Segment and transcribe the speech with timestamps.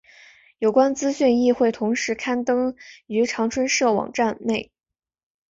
[0.57, 4.71] 有关资讯亦会同时刊登于长春社网站内。